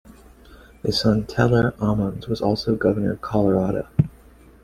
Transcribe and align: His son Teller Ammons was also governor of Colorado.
His 0.81 0.99
son 0.99 1.27
Teller 1.27 1.75
Ammons 1.77 2.27
was 2.27 2.41
also 2.41 2.73
governor 2.75 3.11
of 3.11 3.21
Colorado. 3.21 3.87